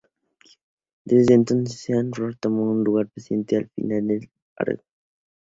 [1.05, 4.05] Desde entonces, Sean Rooney tomó el lugar de presidente de la filial
[4.57, 4.83] argentina.